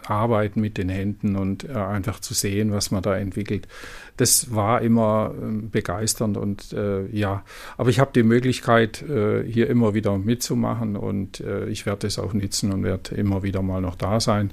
Arbeiten 0.07 0.63
mit 0.63 0.79
den 0.79 0.89
Händen 0.89 1.37
und 1.37 1.69
einfach 1.69 2.21
zu 2.21 2.33
sehen, 2.33 2.73
was 2.73 2.91
man 2.91 3.03
da 3.03 3.17
entwickelt. 3.17 3.69
Das 4.17 4.55
war 4.55 4.81
immer 4.81 5.35
ähm, 5.41 5.71
begeisternd 5.71 6.37
und 6.37 6.75
ja, 7.13 7.45
aber 7.77 7.91
ich 7.91 8.01
habe 8.01 8.13
die 8.15 8.23
Möglichkeit, 8.23 9.05
hier 9.07 9.69
immer 9.69 9.95
wieder 9.95 10.17
mitzumachen 10.17 10.97
und 10.97 11.43
ich 11.69 11.87
werde 11.87 12.07
es 12.07 12.19
auch 12.19 12.33
nützen 12.33 12.73
und 12.73 12.83
werde 12.83 13.15
immer 13.15 13.43
wieder 13.43 13.63
mal 13.63 13.81
noch 13.81 13.97
da 13.97 14.21
sein 14.21 14.53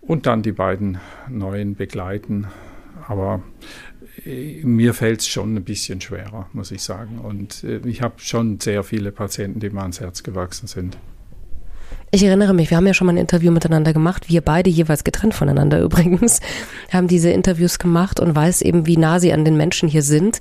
und 0.00 0.26
dann 0.26 0.42
die 0.42 0.52
beiden 0.52 0.98
neuen 1.28 1.74
begleiten. 1.74 2.46
Aber 3.08 3.42
mir 4.62 4.94
fällt 4.94 5.20
es 5.20 5.28
schon 5.28 5.54
ein 5.56 5.64
bisschen 5.64 6.00
schwerer, 6.00 6.48
muss 6.52 6.70
ich 6.70 6.82
sagen. 6.82 7.18
Und 7.18 7.64
äh, 7.64 7.80
ich 7.86 8.02
habe 8.02 8.14
schon 8.18 8.60
sehr 8.60 8.82
viele 8.82 9.12
Patienten, 9.12 9.60
die 9.60 9.70
mir 9.70 9.82
ans 9.82 10.00
Herz 10.00 10.22
gewachsen 10.22 10.66
sind. 10.66 10.96
Ich 12.10 12.22
erinnere 12.22 12.54
mich, 12.54 12.70
wir 12.70 12.76
haben 12.76 12.86
ja 12.86 12.94
schon 12.94 13.06
mal 13.06 13.12
ein 13.14 13.18
Interview 13.18 13.50
miteinander 13.50 13.92
gemacht, 13.92 14.28
wir 14.28 14.40
beide 14.40 14.70
jeweils 14.70 15.02
getrennt 15.02 15.34
voneinander 15.34 15.80
übrigens, 15.82 16.40
haben 16.92 17.08
diese 17.08 17.30
Interviews 17.30 17.78
gemacht 17.78 18.20
und 18.20 18.34
weiß 18.34 18.62
eben, 18.62 18.86
wie 18.86 18.96
nah 18.96 19.18
sie 19.18 19.32
an 19.32 19.44
den 19.44 19.56
Menschen 19.56 19.88
hier 19.88 20.02
sind. 20.02 20.40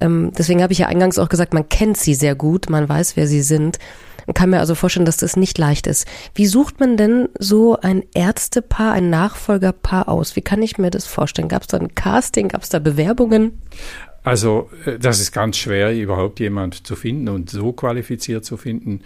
Ähm, 0.00 0.30
deswegen 0.38 0.62
habe 0.62 0.72
ich 0.72 0.78
ja 0.78 0.86
eingangs 0.86 1.18
auch 1.18 1.28
gesagt, 1.28 1.54
man 1.54 1.68
kennt 1.68 1.96
sie 1.96 2.14
sehr 2.14 2.36
gut, 2.36 2.70
man 2.70 2.88
weiß, 2.88 3.16
wer 3.16 3.26
sie 3.26 3.42
sind. 3.42 3.78
Kann 4.34 4.50
mir 4.50 4.60
also 4.60 4.74
vorstellen, 4.74 5.06
dass 5.06 5.16
das 5.16 5.36
nicht 5.36 5.58
leicht 5.58 5.86
ist. 5.86 6.06
Wie 6.34 6.46
sucht 6.46 6.80
man 6.80 6.96
denn 6.96 7.28
so 7.38 7.78
ein 7.80 8.02
Ärztepaar, 8.14 8.92
ein 8.92 9.10
Nachfolgerpaar 9.10 10.08
aus? 10.08 10.36
Wie 10.36 10.42
kann 10.42 10.62
ich 10.62 10.78
mir 10.78 10.90
das 10.90 11.06
vorstellen? 11.06 11.48
Gab 11.48 11.62
es 11.62 11.68
da 11.68 11.78
ein 11.78 11.94
Casting? 11.94 12.48
Gab 12.48 12.62
es 12.62 12.68
da 12.68 12.78
Bewerbungen? 12.78 13.60
Also 14.22 14.68
äh, 14.84 14.98
das 14.98 15.20
ist 15.20 15.32
ganz 15.32 15.56
schwer, 15.56 15.96
überhaupt 15.96 16.40
jemand 16.40 16.86
zu 16.86 16.96
finden 16.96 17.28
und 17.28 17.48
so 17.48 17.72
qualifiziert 17.72 18.44
zu 18.44 18.56
finden. 18.56 19.00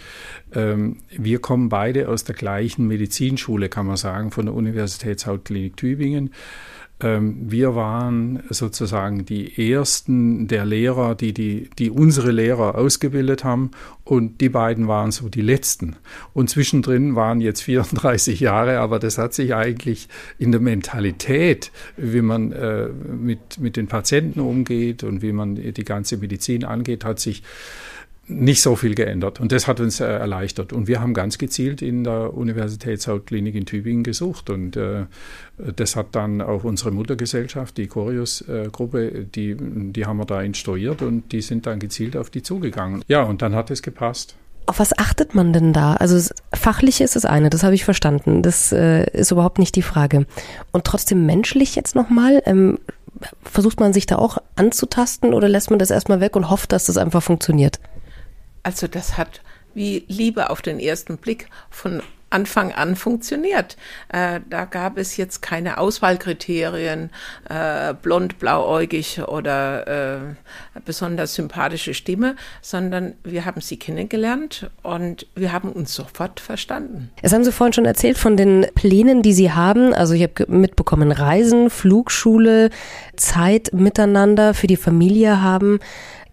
Ähm, 0.52 0.98
wir 1.10 1.40
kommen 1.40 1.68
beide 1.68 2.08
aus 2.08 2.24
der 2.24 2.34
gleichen 2.34 2.88
Medizinschule, 2.88 3.68
kann 3.68 3.86
man 3.86 3.96
sagen, 3.96 4.32
von 4.32 4.46
der 4.46 4.54
Universitätshautklinik 4.54 5.76
Tübingen. 5.76 6.32
Ähm, 7.02 7.50
wir 7.50 7.74
waren 7.74 8.42
sozusagen 8.50 9.24
die 9.24 9.70
ersten 9.72 10.48
der 10.48 10.64
Lehrer, 10.64 11.14
die, 11.14 11.32
die, 11.32 11.70
die 11.78 11.90
unsere 11.90 12.30
Lehrer 12.30 12.76
ausgebildet 12.76 13.44
haben 13.44 13.70
und 14.04 14.40
die 14.40 14.48
beiden 14.48 14.88
waren 14.88 15.10
so 15.10 15.28
die 15.28 15.42
letzten. 15.42 15.96
Und 16.32 16.50
zwischendrin 16.50 17.14
waren 17.16 17.40
jetzt 17.40 17.62
34 17.62 18.40
Jahre, 18.40 18.78
aber 18.78 18.98
das 18.98 19.18
hat 19.18 19.34
sich 19.34 19.54
eigentlich 19.54 20.08
in 20.38 20.52
der 20.52 20.60
Mentalität, 20.60 21.72
wie 21.96 22.22
man 22.22 22.52
äh, 22.52 22.88
mit, 22.88 23.58
mit 23.58 23.76
den 23.76 23.88
Patienten 23.88 24.40
umgeht 24.40 25.02
und 25.02 25.22
wie 25.22 25.32
man 25.32 25.56
die 25.56 25.84
ganze 25.84 26.16
Medizin 26.16 26.64
angeht, 26.64 27.04
hat 27.04 27.20
sich 27.20 27.42
nicht 28.28 28.62
so 28.62 28.76
viel 28.76 28.94
geändert 28.94 29.40
und 29.40 29.50
das 29.50 29.66
hat 29.66 29.80
uns 29.80 30.00
äh, 30.00 30.04
erleichtert. 30.04 30.72
Und 30.72 30.86
wir 30.86 31.00
haben 31.00 31.12
ganz 31.12 31.38
gezielt 31.38 31.82
in 31.82 32.04
der 32.04 32.34
Universitätshautklinik 32.34 33.54
in 33.54 33.66
Tübingen 33.66 34.04
gesucht 34.04 34.48
und 34.48 34.76
äh, 34.76 35.06
das 35.76 35.96
hat 35.96 36.08
dann 36.12 36.40
auch 36.40 36.64
unsere 36.64 36.92
Muttergesellschaft, 36.92 37.76
die 37.76 37.88
Corius-Gruppe, 37.88 39.04
äh, 39.04 39.24
die, 39.24 39.56
die 39.58 40.06
haben 40.06 40.18
wir 40.18 40.24
da 40.24 40.40
instruiert 40.40 41.02
und 41.02 41.32
die 41.32 41.42
sind 41.42 41.66
dann 41.66 41.80
gezielt 41.80 42.16
auf 42.16 42.30
die 42.30 42.42
zugegangen. 42.42 43.02
Ja, 43.08 43.22
und 43.22 43.42
dann 43.42 43.54
hat 43.54 43.70
es 43.70 43.82
gepasst. 43.82 44.36
Auf 44.66 44.78
was 44.78 44.96
achtet 44.96 45.34
man 45.34 45.52
denn 45.52 45.72
da? 45.72 45.94
Also 45.94 46.32
fachlich 46.54 47.00
ist 47.00 47.16
das 47.16 47.24
eine, 47.24 47.50
das 47.50 47.64
habe 47.64 47.74
ich 47.74 47.84
verstanden. 47.84 48.42
Das 48.42 48.70
äh, 48.70 49.10
ist 49.10 49.32
überhaupt 49.32 49.58
nicht 49.58 49.74
die 49.74 49.82
Frage. 49.82 50.26
Und 50.70 50.84
trotzdem 50.84 51.26
menschlich 51.26 51.74
jetzt 51.74 51.96
nochmal, 51.96 52.40
ähm, 52.46 52.78
versucht 53.42 53.80
man 53.80 53.92
sich 53.92 54.06
da 54.06 54.16
auch 54.16 54.38
anzutasten 54.54 55.34
oder 55.34 55.48
lässt 55.48 55.70
man 55.70 55.80
das 55.80 55.90
erstmal 55.90 56.20
weg 56.20 56.36
und 56.36 56.50
hofft, 56.50 56.70
dass 56.72 56.86
das 56.86 56.96
einfach 56.96 57.22
funktioniert? 57.22 57.80
Also 58.62 58.86
das 58.86 59.16
hat 59.16 59.40
wie 59.74 60.04
Liebe 60.08 60.50
auf 60.50 60.62
den 60.62 60.78
ersten 60.78 61.16
Blick 61.16 61.48
von 61.70 62.02
Anfang 62.32 62.72
an 62.72 62.96
funktioniert. 62.96 63.76
Äh, 64.08 64.40
da 64.48 64.64
gab 64.64 64.96
es 64.96 65.16
jetzt 65.16 65.42
keine 65.42 65.78
Auswahlkriterien, 65.78 67.10
äh, 67.48 67.94
blond, 67.94 68.38
blauäugig 68.38 69.20
oder 69.26 70.16
äh, 70.16 70.80
besonders 70.84 71.34
sympathische 71.34 71.94
Stimme, 71.94 72.36
sondern 72.62 73.14
wir 73.22 73.44
haben 73.44 73.60
sie 73.60 73.76
kennengelernt 73.76 74.70
und 74.82 75.26
wir 75.34 75.52
haben 75.52 75.72
uns 75.72 75.94
sofort 75.94 76.40
verstanden. 76.40 77.10
Es 77.20 77.32
haben 77.32 77.44
Sie 77.44 77.52
vorhin 77.52 77.74
schon 77.74 77.84
erzählt 77.84 78.16
von 78.16 78.36
den 78.36 78.66
Plänen, 78.74 79.22
die 79.22 79.34
Sie 79.34 79.52
haben. 79.52 79.92
Also 79.92 80.14
ich 80.14 80.22
habe 80.22 80.46
mitbekommen, 80.48 81.12
Reisen, 81.12 81.68
Flugschule, 81.68 82.70
Zeit 83.16 83.70
miteinander 83.72 84.54
für 84.54 84.66
die 84.66 84.76
Familie 84.76 85.42
haben. 85.42 85.80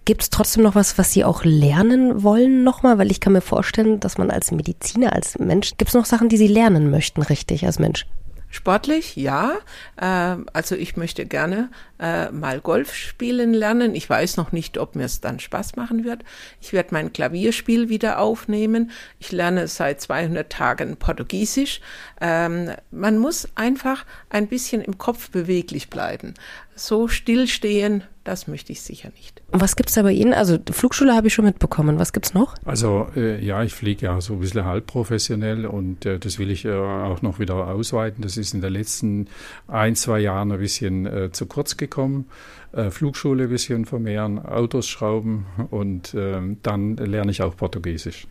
Gibt 0.09 0.23
es 0.23 0.31
trotzdem 0.31 0.63
noch 0.63 0.73
was, 0.73 0.97
was 0.97 1.13
Sie 1.13 1.23
auch 1.23 1.43
lernen 1.43 2.23
wollen 2.23 2.63
nochmal? 2.63 2.97
Weil 2.97 3.11
ich 3.11 3.19
kann 3.19 3.33
mir 3.33 3.41
vorstellen, 3.41 3.99
dass 3.99 4.17
man 4.17 4.31
als 4.31 4.49
Mediziner, 4.49 5.13
als 5.13 5.37
Mensch, 5.37 5.73
gibt 5.77 5.89
es 5.89 5.93
noch 5.93 6.05
Sachen, 6.05 6.29
die 6.29 6.37
Sie 6.37 6.47
lernen 6.47 6.89
möchten, 6.89 7.21
richtig, 7.21 7.63
als 7.67 7.77
Mensch? 7.77 8.07
Sportlich, 8.49 9.15
ja. 9.15 9.59
Äh, 9.97 10.37
also 10.51 10.73
ich 10.73 10.97
möchte 10.97 11.27
gerne 11.27 11.69
äh, 11.99 12.31
mal 12.31 12.59
Golf 12.59 12.95
spielen 12.95 13.53
lernen. 13.53 13.93
Ich 13.93 14.09
weiß 14.09 14.37
noch 14.37 14.51
nicht, 14.51 14.79
ob 14.79 14.95
mir 14.95 15.03
es 15.03 15.21
dann 15.21 15.39
Spaß 15.39 15.75
machen 15.75 16.03
wird. 16.03 16.23
Ich 16.59 16.73
werde 16.73 16.89
mein 16.91 17.13
Klavierspiel 17.13 17.89
wieder 17.89 18.17
aufnehmen. 18.17 18.89
Ich 19.19 19.31
lerne 19.31 19.67
seit 19.67 20.01
200 20.01 20.51
Tagen 20.51 20.97
Portugiesisch. 20.97 21.81
Ähm, 22.19 22.71
man 22.89 23.19
muss 23.19 23.47
einfach 23.53 24.07
ein 24.31 24.47
bisschen 24.47 24.81
im 24.81 24.97
Kopf 24.97 25.29
beweglich 25.29 25.91
bleiben. 25.91 26.33
So 26.79 27.07
stillstehen 27.07 28.03
das 28.29 28.47
möchte 28.47 28.71
ich 28.71 28.81
sicher 28.81 29.09
nicht. 29.15 29.41
Und 29.51 29.59
was 29.59 29.75
gibt 29.75 29.89
es 29.89 29.95
da 29.95 30.03
bei 30.03 30.11
Ihnen? 30.11 30.33
Also 30.33 30.59
Flugschule 30.69 31.15
habe 31.15 31.27
ich 31.27 31.33
schon 31.33 31.45
mitbekommen. 31.45 31.97
Was 31.97 32.13
gibt 32.13 32.27
es 32.27 32.33
noch? 32.35 32.53
Also 32.63 33.07
äh, 33.15 33.43
ja, 33.43 33.63
ich 33.63 33.73
fliege 33.73 34.05
ja 34.05 34.21
so 34.21 34.33
ein 34.33 34.39
bisschen 34.39 34.65
halbprofessionell 34.65 35.65
und 35.65 36.05
äh, 36.05 36.19
das 36.19 36.37
will 36.37 36.51
ich 36.51 36.63
äh, 36.63 36.71
auch 36.71 37.23
noch 37.23 37.39
wieder 37.39 37.55
ausweiten. 37.55 38.21
Das 38.21 38.37
ist 38.37 38.53
in 38.53 38.61
den 38.61 38.71
letzten 38.71 39.27
ein, 39.67 39.95
zwei 39.95 40.19
Jahren 40.19 40.51
ein 40.51 40.59
bisschen 40.59 41.07
äh, 41.07 41.31
zu 41.31 41.47
kurz 41.47 41.75
gekommen. 41.75 42.25
Äh, 42.71 42.91
Flugschule 42.91 43.45
ein 43.45 43.49
bisschen 43.49 43.85
vermehren, 43.85 44.37
Autos 44.37 44.87
schrauben 44.87 45.47
und 45.71 46.13
ähm, 46.15 46.57
dann 46.61 46.97
lerne 46.97 47.31
ich 47.31 47.41
auch 47.41 47.57
Portugiesisch. 47.57 48.27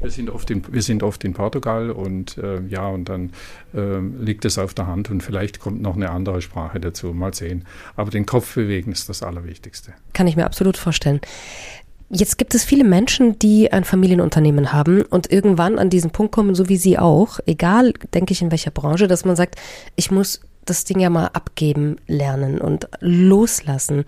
Wir 0.00 0.10
sind 0.10 0.30
oft 0.30 0.50
in, 0.50 0.62
wir 0.70 0.82
sind 0.82 1.02
oft 1.02 1.24
in 1.24 1.32
Portugal 1.32 1.90
und 1.90 2.38
äh, 2.38 2.60
ja, 2.68 2.88
und 2.88 3.08
dann 3.08 3.32
äh, 3.74 3.98
liegt 3.98 4.44
es 4.44 4.58
auf 4.58 4.74
der 4.74 4.86
Hand 4.86 5.10
und 5.10 5.22
vielleicht 5.22 5.60
kommt 5.60 5.80
noch 5.80 5.96
eine 5.96 6.10
andere 6.10 6.42
Sprache 6.42 6.80
dazu. 6.80 7.12
Mal 7.12 7.34
sehen. 7.34 7.64
Aber 7.96 8.10
den 8.10 8.26
Kopf 8.26 8.54
bewegen 8.54 8.92
ist 8.92 9.08
das 9.08 9.22
Allerwichtigste. 9.22 9.94
Kann 10.12 10.26
ich 10.26 10.36
mir 10.36 10.44
absolut 10.44 10.76
vorstellen. 10.76 11.20
Jetzt 12.08 12.38
gibt 12.38 12.54
es 12.54 12.64
viele 12.64 12.84
Menschen, 12.84 13.38
die 13.40 13.72
ein 13.72 13.82
Familienunternehmen 13.82 14.72
haben 14.72 15.02
und 15.02 15.32
irgendwann 15.32 15.78
an 15.78 15.90
diesen 15.90 16.12
Punkt 16.12 16.32
kommen, 16.32 16.54
so 16.54 16.68
wie 16.68 16.76
Sie 16.76 16.98
auch, 16.98 17.40
egal, 17.46 17.94
denke 18.14 18.32
ich, 18.32 18.42
in 18.42 18.52
welcher 18.52 18.70
Branche, 18.70 19.08
dass 19.08 19.24
man 19.24 19.34
sagt, 19.34 19.56
ich 19.96 20.12
muss 20.12 20.40
das 20.64 20.84
Ding 20.84 21.00
ja 21.00 21.10
mal 21.10 21.28
abgeben 21.28 21.96
lernen 22.06 22.60
und 22.60 22.88
loslassen. 23.00 24.04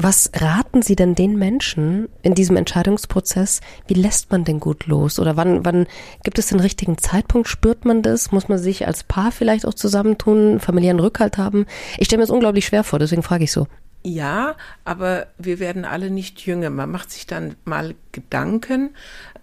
Was 0.00 0.30
raten 0.32 0.80
Sie 0.80 0.94
denn 0.94 1.16
den 1.16 1.36
Menschen 1.36 2.08
in 2.22 2.36
diesem 2.36 2.56
Entscheidungsprozess? 2.56 3.60
Wie 3.88 3.94
lässt 3.94 4.30
man 4.30 4.44
denn 4.44 4.60
gut 4.60 4.86
los? 4.86 5.18
Oder 5.18 5.36
wann, 5.36 5.64
wann 5.64 5.88
gibt 6.22 6.38
es 6.38 6.46
den 6.46 6.60
richtigen 6.60 6.98
Zeitpunkt? 6.98 7.48
Spürt 7.48 7.84
man 7.84 8.02
das? 8.02 8.30
Muss 8.30 8.48
man 8.48 8.58
sich 8.58 8.86
als 8.86 9.02
Paar 9.02 9.32
vielleicht 9.32 9.66
auch 9.66 9.74
zusammentun, 9.74 10.60
familiären 10.60 11.00
Rückhalt 11.00 11.36
haben? 11.36 11.66
Ich 11.98 12.06
stelle 12.06 12.18
mir 12.18 12.26
das 12.26 12.30
unglaublich 12.30 12.66
schwer 12.66 12.84
vor, 12.84 13.00
deswegen 13.00 13.24
frage 13.24 13.42
ich 13.42 13.50
so. 13.50 13.66
Ja, 14.04 14.54
aber 14.84 15.26
wir 15.36 15.58
werden 15.58 15.84
alle 15.84 16.10
nicht 16.10 16.46
jünger. 16.46 16.70
Man 16.70 16.92
macht 16.92 17.10
sich 17.10 17.26
dann 17.26 17.56
mal 17.64 17.96
Gedanken. 18.12 18.90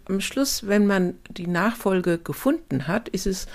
Am 0.07 0.21
Schluss, 0.21 0.67
wenn 0.67 0.87
man 0.87 1.15
die 1.29 1.47
Nachfolge 1.47 2.17
gefunden 2.17 2.87
hat, 2.87 3.09
ist 3.09 3.27
es 3.27 3.47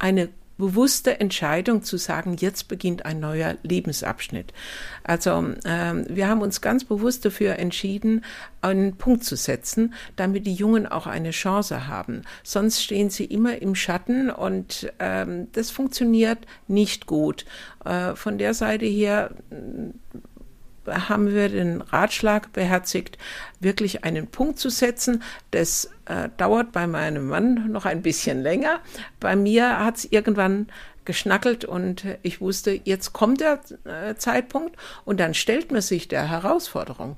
eine 0.00 0.28
bewusste 0.58 1.20
Entscheidung 1.20 1.82
zu 1.82 1.96
sagen, 1.96 2.36
jetzt 2.38 2.68
beginnt 2.68 3.04
ein 3.04 3.20
neuer 3.20 3.56
Lebensabschnitt. 3.62 4.52
Also 5.04 5.52
ähm, 5.64 6.06
wir 6.08 6.28
haben 6.28 6.42
uns 6.42 6.60
ganz 6.60 6.84
bewusst 6.84 7.24
dafür 7.24 7.58
entschieden, 7.58 8.24
einen 8.62 8.96
Punkt 8.96 9.24
zu 9.24 9.36
setzen, 9.36 9.94
damit 10.16 10.46
die 10.46 10.54
Jungen 10.54 10.86
auch 10.86 11.06
eine 11.06 11.30
Chance 11.30 11.88
haben. 11.88 12.22
Sonst 12.42 12.82
stehen 12.82 13.10
sie 13.10 13.24
immer 13.24 13.60
im 13.60 13.74
Schatten 13.74 14.30
und 14.30 14.92
ähm, 14.98 15.48
das 15.52 15.70
funktioniert 15.70 16.38
nicht 16.68 17.06
gut. 17.06 17.44
Äh, 17.84 18.14
von 18.14 18.38
der 18.38 18.54
Seite 18.54 18.86
her 18.86 19.30
haben 20.86 21.34
wir 21.34 21.48
den 21.48 21.80
Ratschlag 21.80 22.52
beherzigt, 22.52 23.18
wirklich 23.60 24.04
einen 24.04 24.26
Punkt 24.26 24.58
zu 24.58 24.70
setzen. 24.70 25.22
Das 25.50 25.90
äh, 26.06 26.28
dauert 26.36 26.72
bei 26.72 26.86
meinem 26.86 27.28
Mann 27.28 27.70
noch 27.70 27.84
ein 27.84 28.02
bisschen 28.02 28.42
länger. 28.42 28.80
Bei 29.20 29.36
mir 29.36 29.80
hat 29.80 29.96
es 29.98 30.04
irgendwann 30.10 30.68
geschnackelt 31.04 31.64
und 31.64 32.04
ich 32.22 32.40
wusste, 32.40 32.80
jetzt 32.84 33.12
kommt 33.12 33.40
der 33.40 33.60
äh, 33.84 34.16
Zeitpunkt 34.16 34.76
und 35.04 35.20
dann 35.20 35.34
stellt 35.34 35.70
man 35.70 35.80
sich 35.80 36.08
der 36.08 36.28
Herausforderung. 36.28 37.16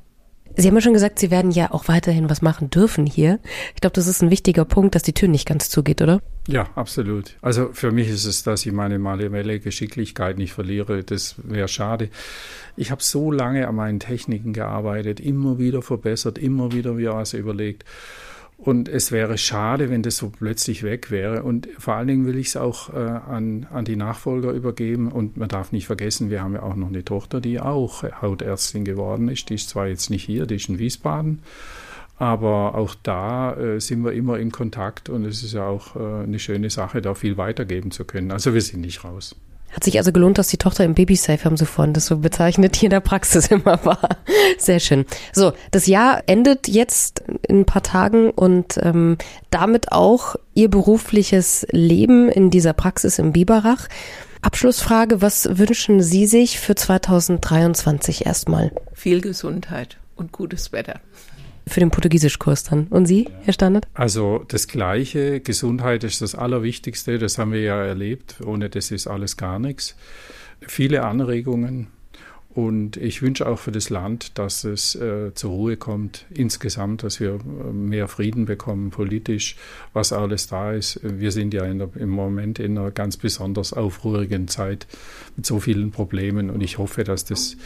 Sie 0.60 0.66
haben 0.66 0.74
ja 0.74 0.80
schon 0.80 0.92
gesagt, 0.92 1.20
Sie 1.20 1.30
werden 1.30 1.52
ja 1.52 1.70
auch 1.70 1.86
weiterhin 1.86 2.28
was 2.28 2.42
machen 2.42 2.68
dürfen 2.68 3.06
hier. 3.06 3.38
Ich 3.76 3.80
glaube, 3.80 3.94
das 3.94 4.08
ist 4.08 4.22
ein 4.22 4.30
wichtiger 4.32 4.64
Punkt, 4.64 4.96
dass 4.96 5.04
die 5.04 5.12
Tür 5.12 5.28
nicht 5.28 5.46
ganz 5.46 5.70
zugeht, 5.70 6.02
oder? 6.02 6.20
Ja, 6.48 6.68
absolut. 6.74 7.36
Also 7.42 7.70
für 7.72 7.92
mich 7.92 8.08
ist 8.08 8.24
es, 8.24 8.42
dass 8.42 8.66
ich 8.66 8.72
meine 8.72 8.98
manuelle 8.98 9.60
Geschicklichkeit 9.60 10.36
nicht 10.36 10.52
verliere. 10.52 11.04
Das 11.04 11.36
wäre 11.44 11.68
schade. 11.68 12.10
Ich 12.74 12.90
habe 12.90 13.04
so 13.04 13.30
lange 13.30 13.68
an 13.68 13.76
meinen 13.76 14.00
Techniken 14.00 14.52
gearbeitet, 14.52 15.20
immer 15.20 15.60
wieder 15.60 15.80
verbessert, 15.80 16.38
immer 16.38 16.72
wieder 16.72 16.94
mir 16.94 17.14
was 17.14 17.34
überlegt. 17.34 17.84
Und 18.58 18.88
es 18.88 19.12
wäre 19.12 19.38
schade, 19.38 19.88
wenn 19.88 20.02
das 20.02 20.16
so 20.16 20.30
plötzlich 20.30 20.82
weg 20.82 21.12
wäre. 21.12 21.44
Und 21.44 21.68
vor 21.78 21.94
allen 21.94 22.08
Dingen 22.08 22.26
will 22.26 22.36
ich 22.36 22.48
es 22.48 22.56
auch 22.56 22.92
äh, 22.92 22.96
an, 22.96 23.68
an 23.72 23.84
die 23.84 23.94
Nachfolger 23.94 24.50
übergeben. 24.50 25.12
Und 25.12 25.36
man 25.36 25.48
darf 25.48 25.70
nicht 25.70 25.86
vergessen, 25.86 26.28
wir 26.28 26.42
haben 26.42 26.54
ja 26.54 26.64
auch 26.64 26.74
noch 26.74 26.88
eine 26.88 27.04
Tochter, 27.04 27.40
die 27.40 27.60
auch 27.60 28.02
Hautärztin 28.20 28.84
geworden 28.84 29.28
ist. 29.28 29.48
Die 29.48 29.54
ist 29.54 29.68
zwar 29.68 29.86
jetzt 29.86 30.10
nicht 30.10 30.24
hier, 30.24 30.46
die 30.46 30.56
ist 30.56 30.68
in 30.68 30.80
Wiesbaden. 30.80 31.38
Aber 32.18 32.74
auch 32.74 32.96
da 33.00 33.54
äh, 33.54 33.80
sind 33.80 34.04
wir 34.04 34.12
immer 34.12 34.40
in 34.40 34.50
Kontakt 34.50 35.08
und 35.08 35.24
es 35.24 35.44
ist 35.44 35.52
ja 35.52 35.64
auch 35.64 35.94
äh, 35.94 36.24
eine 36.24 36.40
schöne 36.40 36.68
Sache, 36.68 37.00
da 37.00 37.14
viel 37.14 37.36
weitergeben 37.36 37.92
zu 37.92 38.04
können. 38.04 38.32
Also 38.32 38.54
wir 38.54 38.60
sind 38.60 38.80
nicht 38.80 39.04
raus. 39.04 39.36
Hat 39.70 39.84
sich 39.84 39.98
also 39.98 40.12
gelohnt, 40.12 40.38
dass 40.38 40.48
die 40.48 40.56
Tochter 40.56 40.84
im 40.84 40.94
Babysafe, 40.94 41.44
haben 41.44 41.56
sie 41.56 41.66
vorhin 41.66 41.94
das 41.94 42.06
so 42.06 42.18
bezeichnet, 42.18 42.76
hier 42.76 42.86
in 42.86 42.90
der 42.90 43.00
Praxis 43.00 43.46
immer 43.50 43.84
war. 43.84 44.08
Sehr 44.58 44.80
schön. 44.80 45.04
So, 45.32 45.52
das 45.70 45.86
Jahr 45.86 46.22
endet 46.26 46.68
jetzt 46.68 47.22
in 47.46 47.60
ein 47.60 47.64
paar 47.66 47.82
Tagen 47.82 48.30
und 48.30 48.78
ähm, 48.82 49.18
damit 49.50 49.92
auch 49.92 50.36
Ihr 50.54 50.68
berufliches 50.68 51.66
Leben 51.70 52.28
in 52.28 52.50
dieser 52.50 52.72
Praxis 52.72 53.18
im 53.18 53.32
Biberach. 53.32 53.88
Abschlussfrage, 54.42 55.20
was 55.20 55.58
wünschen 55.58 56.02
Sie 56.02 56.26
sich 56.26 56.58
für 56.58 56.74
2023 56.74 58.26
erstmal? 58.26 58.72
Viel 58.92 59.20
Gesundheit 59.20 59.98
und 60.16 60.32
gutes 60.32 60.72
Wetter 60.72 61.00
für 61.68 61.80
den 61.80 61.90
Portugiesischkurs 61.90 62.64
dann. 62.64 62.86
Und 62.88 63.06
Sie, 63.06 63.28
Herr 63.42 63.52
Standard? 63.52 63.86
Also 63.94 64.44
das 64.48 64.68
Gleiche. 64.68 65.40
Gesundheit 65.40 66.04
ist 66.04 66.22
das 66.22 66.34
Allerwichtigste. 66.34 67.18
Das 67.18 67.38
haben 67.38 67.52
wir 67.52 67.60
ja 67.60 67.82
erlebt. 67.82 68.36
Ohne 68.44 68.68
das 68.68 68.90
ist 68.90 69.06
alles 69.06 69.36
gar 69.36 69.58
nichts. 69.58 69.96
Viele 70.60 71.04
Anregungen. 71.04 71.88
Und 72.58 72.96
ich 72.96 73.22
wünsche 73.22 73.46
auch 73.46 73.60
für 73.60 73.70
das 73.70 73.88
Land, 73.88 74.36
dass 74.36 74.64
es 74.64 74.96
äh, 74.96 75.32
zur 75.32 75.52
Ruhe 75.52 75.76
kommt, 75.76 76.26
insgesamt, 76.34 77.04
dass 77.04 77.20
wir 77.20 77.34
äh, 77.34 77.72
mehr 77.72 78.08
Frieden 78.08 78.46
bekommen, 78.46 78.90
politisch, 78.90 79.54
was 79.92 80.12
alles 80.12 80.48
da 80.48 80.72
ist. 80.72 80.98
Wir 81.04 81.30
sind 81.30 81.54
ja 81.54 81.72
der, 81.72 81.88
im 81.94 82.08
Moment 82.08 82.58
in 82.58 82.76
einer 82.76 82.90
ganz 82.90 83.16
besonders 83.16 83.74
aufruhrigen 83.74 84.48
Zeit 84.48 84.88
mit 85.36 85.46
so 85.46 85.60
vielen 85.60 85.92
Problemen 85.92 86.50
und 86.50 86.60
ich 86.60 86.78
hoffe, 86.78 87.04
dass 87.04 87.24
das 87.24 87.56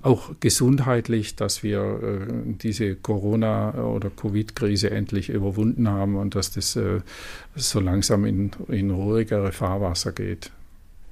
auch 0.00 0.30
gesundheitlich, 0.40 1.36
dass 1.36 1.62
wir 1.62 2.00
äh, 2.02 2.32
diese 2.62 2.96
Corona- 2.96 3.74
oder 3.74 4.08
Covid-Krise 4.08 4.90
endlich 4.90 5.28
überwunden 5.28 5.86
haben 5.86 6.16
und 6.16 6.34
dass 6.34 6.50
das 6.50 6.76
äh, 6.76 7.00
so 7.56 7.78
langsam 7.78 8.24
in, 8.24 8.52
in 8.68 8.90
ruhigere 8.90 9.52
Fahrwasser 9.52 10.12
geht. 10.12 10.50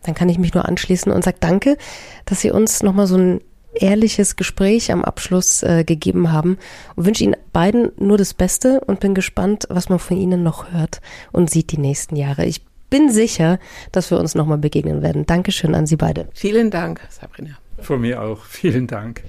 Dann 0.04 0.14
kann 0.14 0.28
ich 0.28 0.38
mich 0.38 0.54
nur 0.54 0.66
anschließen 0.66 1.10
und 1.12 1.24
sage 1.24 1.38
danke, 1.40 1.76
dass 2.24 2.40
Sie 2.40 2.50
uns 2.50 2.82
nochmal 2.82 3.06
so 3.06 3.16
ein 3.16 3.40
ehrliches 3.74 4.36
Gespräch 4.36 4.92
am 4.92 5.04
Abschluss 5.04 5.62
äh, 5.62 5.84
gegeben 5.84 6.32
haben 6.32 6.58
und 6.96 7.06
wünsche 7.06 7.24
Ihnen 7.24 7.36
beiden 7.52 7.92
nur 7.98 8.18
das 8.18 8.34
Beste 8.34 8.80
und 8.86 9.00
bin 9.00 9.14
gespannt, 9.14 9.66
was 9.68 9.88
man 9.88 9.98
von 9.98 10.16
Ihnen 10.16 10.42
noch 10.42 10.72
hört 10.72 11.00
und 11.32 11.50
sieht 11.50 11.72
die 11.72 11.78
nächsten 11.78 12.16
Jahre. 12.16 12.44
Ich 12.44 12.62
bin 12.90 13.10
sicher, 13.10 13.58
dass 13.92 14.10
wir 14.10 14.18
uns 14.18 14.34
nochmal 14.34 14.58
begegnen 14.58 15.02
werden. 15.02 15.26
Dankeschön 15.26 15.74
an 15.74 15.86
Sie 15.86 15.96
beide. 15.96 16.28
Vielen 16.34 16.70
Dank, 16.70 17.00
Sabrina. 17.10 17.58
Von 17.80 18.00
mir 18.00 18.22
auch. 18.22 18.44
Vielen 18.44 18.86
Dank. 18.86 19.22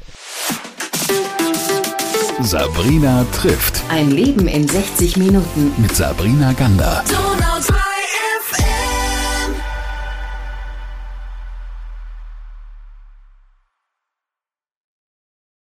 Sabrina 2.41 3.25
trifft. 3.33 3.83
Ein 3.89 4.11
Leben 4.11 4.47
in 4.47 4.67
60 4.67 5.17
Minuten. 5.17 5.73
Mit 5.77 5.95
Sabrina 5.95 6.53
Gander. 6.53 7.03